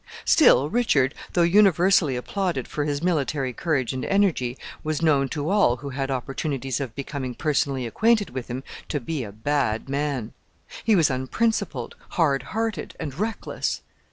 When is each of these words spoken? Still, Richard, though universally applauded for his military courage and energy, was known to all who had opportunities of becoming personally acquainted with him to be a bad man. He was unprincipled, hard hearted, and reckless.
Still, 0.25 0.67
Richard, 0.67 1.13
though 1.33 1.43
universally 1.43 2.15
applauded 2.15 2.67
for 2.67 2.85
his 2.85 3.03
military 3.03 3.53
courage 3.53 3.93
and 3.93 4.03
energy, 4.05 4.57
was 4.83 5.03
known 5.03 5.29
to 5.29 5.51
all 5.51 5.75
who 5.75 5.89
had 5.89 6.09
opportunities 6.09 6.79
of 6.79 6.95
becoming 6.95 7.35
personally 7.35 7.85
acquainted 7.85 8.31
with 8.31 8.47
him 8.47 8.63
to 8.89 8.99
be 8.99 9.23
a 9.23 9.31
bad 9.31 9.87
man. 9.89 10.33
He 10.83 10.95
was 10.95 11.11
unprincipled, 11.11 11.95
hard 12.17 12.41
hearted, 12.57 12.95
and 12.99 13.13
reckless. 13.13 13.83